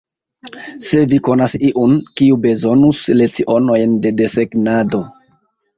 Se 0.87 1.01
vi 1.11 1.19
konas 1.27 1.53
iun, 1.69 1.93
kiu 2.21 2.41
bezonus 2.49 3.05
lecionojn 3.21 3.97
de 4.07 4.17
desegnado. 4.25 5.09